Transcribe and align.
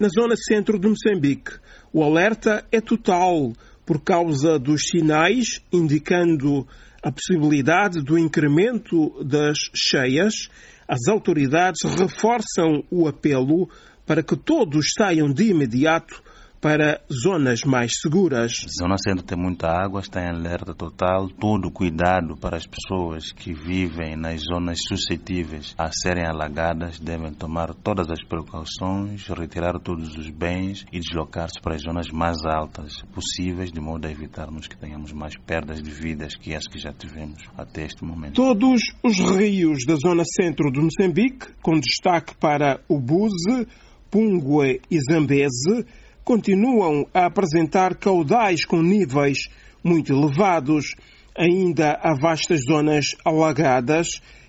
Na 0.00 0.08
zona 0.08 0.34
centro 0.34 0.78
de 0.78 0.88
Moçambique, 0.88 1.58
o 1.92 2.02
alerta 2.02 2.64
é 2.72 2.80
total 2.80 3.52
por 3.84 4.02
causa 4.02 4.58
dos 4.58 4.80
sinais 4.88 5.60
indicando 5.70 6.66
a 7.02 7.12
possibilidade 7.12 8.02
do 8.02 8.18
incremento 8.18 9.22
das 9.22 9.58
cheias. 9.74 10.48
As 10.88 11.06
autoridades 11.06 11.82
reforçam 11.98 12.82
o 12.90 13.06
apelo 13.06 13.68
para 14.06 14.22
que 14.22 14.34
todos 14.34 14.86
saiam 14.96 15.30
de 15.30 15.50
imediato 15.50 16.22
para 16.60 17.00
zonas 17.10 17.62
mais 17.64 17.92
seguras. 18.02 18.52
Zona 18.78 18.96
centro 19.02 19.24
tem 19.24 19.38
muita 19.38 19.68
água, 19.68 20.00
está 20.00 20.22
em 20.22 20.28
alerta 20.28 20.74
total. 20.74 21.28
Todo 21.28 21.70
cuidado 21.70 22.36
para 22.36 22.58
as 22.58 22.66
pessoas 22.66 23.32
que 23.32 23.54
vivem 23.54 24.14
nas 24.14 24.42
zonas 24.42 24.78
suscetíveis 24.86 25.74
a 25.78 25.90
serem 25.90 26.26
alagadas 26.26 27.00
devem 27.00 27.32
tomar 27.32 27.72
todas 27.74 28.10
as 28.10 28.22
precauções, 28.22 29.26
retirar 29.28 29.80
todos 29.80 30.16
os 30.18 30.28
bens 30.28 30.84
e 30.92 31.00
deslocar-se 31.00 31.60
para 31.62 31.76
as 31.76 31.82
zonas 31.82 32.08
mais 32.10 32.36
altas 32.44 33.02
possíveis, 33.14 33.72
de 33.72 33.80
modo 33.80 34.06
a 34.06 34.10
evitarmos 34.10 34.66
que 34.66 34.76
tenhamos 34.76 35.12
mais 35.12 35.36
perdas 35.38 35.82
de 35.82 35.90
vidas 35.90 36.36
que 36.36 36.54
as 36.54 36.66
que 36.66 36.78
já 36.78 36.92
tivemos 36.92 37.42
até 37.56 37.86
este 37.86 38.04
momento. 38.04 38.34
Todos 38.34 38.82
os 39.02 39.18
rios 39.18 39.86
da 39.86 39.94
zona 39.96 40.24
centro 40.24 40.70
de 40.70 40.80
Moçambique, 40.80 41.46
com 41.62 41.80
destaque 41.80 42.34
para 42.36 42.80
o 42.86 43.00
Buze, 43.00 43.66
Pungue 44.10 44.80
e 44.90 44.98
Zambeze, 45.00 45.86
continuam 46.30 47.08
a 47.12 47.26
apresentar 47.26 47.96
caudais 47.96 48.64
com 48.64 48.80
níveis 48.80 49.48
muito 49.82 50.12
elevados. 50.12 50.94
Ainda 51.36 51.98
há 52.00 52.14
vastas 52.14 52.60
zonas 52.70 53.16
alagadas 53.24 54.06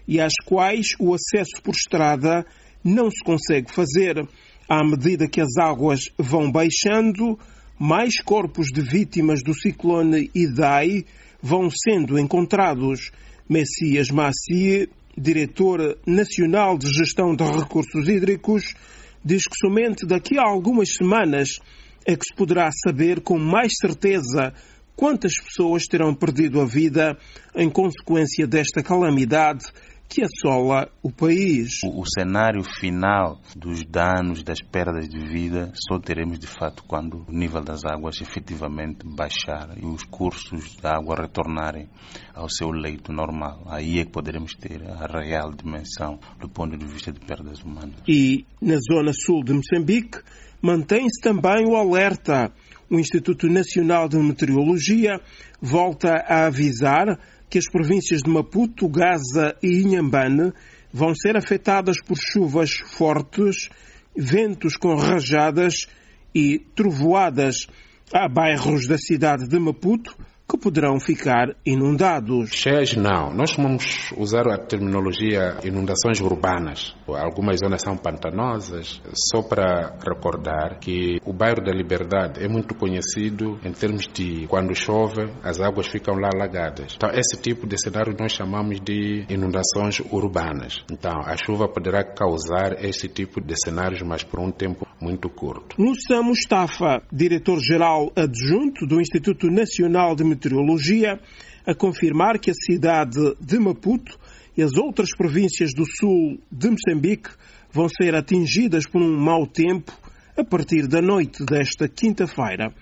e 0.07 0.21
às 0.21 0.33
quais 0.45 0.89
o 0.99 1.11
acesso 1.11 1.59
por 1.63 1.73
estrada 1.73 2.45
não 2.83 3.09
se 3.09 3.23
consegue 3.23 3.73
fazer. 3.73 4.23
À 4.69 4.85
medida 4.85 5.27
que 5.27 5.41
as 5.41 5.57
águas 5.59 6.01
vão 6.19 6.51
baixando, 6.51 7.39
mais 7.79 8.21
corpos 8.21 8.67
de 8.67 8.81
vítimas 8.81 9.41
do 9.41 9.55
ciclone 9.55 10.29
Idai 10.35 11.03
vão 11.41 11.67
sendo 11.71 12.19
encontrados. 12.19 13.09
Messias 13.49 14.11
Massi, 14.11 14.87
diretor 15.17 15.97
nacional 16.05 16.77
de 16.77 16.93
gestão 16.93 17.35
de 17.35 17.43
recursos 17.43 18.07
hídricos, 18.07 18.75
diz 19.23 19.43
que 19.43 19.55
somente 19.57 20.05
daqui 20.05 20.37
a 20.37 20.43
algumas 20.43 20.93
semanas 20.93 21.59
é 22.05 22.15
que 22.15 22.25
se 22.25 22.35
poderá 22.35 22.69
saber 22.71 23.21
com 23.21 23.37
mais 23.37 23.73
certeza 23.79 24.53
quantas 24.95 25.33
pessoas 25.35 25.83
terão 25.85 26.13
perdido 26.13 26.59
a 26.59 26.65
vida 26.65 27.17
em 27.55 27.69
consequência 27.69 28.47
desta 28.47 28.83
calamidade 28.83 29.65
que 30.11 30.21
assola 30.23 30.89
o 31.01 31.09
país. 31.09 31.79
O, 31.85 32.01
o, 32.01 32.03
cenário 32.05 32.61
final 32.63 33.39
dos 33.55 33.85
danos, 33.85 34.43
das 34.43 34.61
perdas 34.61 35.07
de 35.07 35.17
vida, 35.17 35.71
só 35.87 35.97
teremos 35.99 36.37
de 36.37 36.47
fato 36.47 36.83
quando 36.85 37.25
o 37.29 37.31
nível 37.31 37.61
das 37.61 37.85
águas 37.85 38.19
efetivamente 38.19 39.05
baixar 39.05 39.69
e 39.81 39.85
os 39.85 40.03
cursos 40.03 40.75
de 40.75 40.85
água 40.85 41.15
retornarem 41.15 41.87
ao 42.35 42.49
seu 42.49 42.71
leito 42.71 43.13
normal. 43.13 43.63
Aí 43.67 43.99
é 43.99 44.05
que 44.05 44.11
poderemos 44.11 44.53
ter 44.53 44.83
a 44.83 45.07
real 45.07 45.53
dimensão 45.53 46.19
do 46.37 46.49
ponto 46.49 46.77
de 46.77 46.85
vista 46.85 47.09
de 47.13 47.21
perdas 47.21 47.61
humanas. 47.61 47.95
E 48.05 48.45
na 48.61 48.75
zona 48.91 49.13
sul 49.13 49.45
de 49.45 49.53
Moçambique 49.53 50.19
mantém-se 50.61 51.21
também 51.21 51.65
o 51.65 51.77
alerta. 51.77 52.51
O 52.89 52.99
Instituto 52.99 53.47
Nacional 53.47 54.09
de 54.09 54.17
Meteorologia 54.17 55.21
volta 55.61 56.25
a 56.27 56.47
avisar 56.47 57.17
que 57.51 57.57
as 57.57 57.69
províncias 57.69 58.21
de 58.23 58.29
Maputo, 58.29 58.87
Gaza 58.87 59.57
e 59.61 59.81
Inhambane 59.81 60.53
vão 60.91 61.13
ser 61.13 61.35
afetadas 61.35 61.97
por 62.01 62.17
chuvas 62.17 62.71
fortes, 62.95 63.67
ventos 64.15 64.77
com 64.77 64.95
rajadas 64.95 65.85
e 66.33 66.59
trovoadas. 66.73 67.67
Há 68.13 68.29
bairros 68.29 68.87
da 68.87 68.97
cidade 68.97 69.49
de 69.49 69.59
Maputo 69.59 70.15
poderão 70.61 70.99
ficar 70.99 71.55
inundados. 71.65 72.51
Cheias 72.51 72.95
não. 72.95 73.33
Nós 73.33 73.55
vamos 73.55 74.13
usar 74.17 74.47
a 74.47 74.57
terminologia 74.57 75.57
inundações 75.63 76.21
urbanas. 76.21 76.95
Algumas 77.07 77.59
zonas 77.59 77.81
são 77.81 77.97
pantanosas. 77.97 79.01
Só 79.31 79.41
para 79.41 79.97
recordar 80.07 80.79
que 80.79 81.17
o 81.25 81.33
bairro 81.33 81.63
da 81.63 81.71
Liberdade 81.71 82.43
é 82.43 82.47
muito 82.47 82.75
conhecido 82.75 83.59
em 83.63 83.71
termos 83.71 84.07
de 84.07 84.45
quando 84.47 84.75
chove, 84.75 85.29
as 85.43 85.59
águas 85.59 85.87
ficam 85.87 86.15
lá 86.15 86.29
alagadas. 86.33 86.93
Então, 86.95 87.09
esse 87.09 87.41
tipo 87.41 87.67
de 87.67 87.77
cenário 87.81 88.15
nós 88.19 88.31
chamamos 88.31 88.79
de 88.79 89.25
inundações 89.29 89.99
urbanas. 90.11 90.83
Então, 90.91 91.19
a 91.25 91.35
chuva 91.37 91.67
poderá 91.67 92.03
causar 92.03 92.83
esse 92.83 93.07
tipo 93.07 93.41
de 93.41 93.55
cenários, 93.55 94.01
mas 94.03 94.23
por 94.23 94.39
um 94.39 94.51
tempo 94.51 94.85
muito 95.01 95.29
curto. 95.29 95.75
Moussa 95.81 96.21
Mustafa, 96.21 97.01
diretor-geral 97.11 98.11
adjunto 98.15 98.85
do 98.85 99.01
Instituto 99.01 99.47
Nacional 99.47 100.15
de 100.15 100.23
Meteorologia, 100.51 101.19
a 101.65 101.73
confirmar 101.73 102.37
que 102.39 102.51
a 102.51 102.53
cidade 102.53 103.35
de 103.39 103.57
Maputo 103.57 104.19
e 104.55 104.61
as 104.61 104.75
outras 104.75 105.15
províncias 105.15 105.73
do 105.73 105.85
sul 105.85 106.39
de 106.51 106.69
Moçambique 106.69 107.29
vão 107.71 107.87
ser 107.87 108.13
atingidas 108.15 108.85
por 108.85 109.01
um 109.01 109.17
mau 109.17 109.47
tempo 109.47 109.93
a 110.37 110.43
partir 110.43 110.87
da 110.87 111.01
noite 111.01 111.45
desta 111.45 111.87
quinta-feira. 111.87 112.73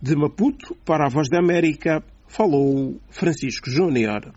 De 0.00 0.14
Maputo 0.14 0.76
para 0.84 1.06
a 1.06 1.08
Voz 1.08 1.28
da 1.30 1.38
América, 1.38 2.04
falou 2.28 3.00
Francisco 3.08 3.70
Júnior. 3.70 4.34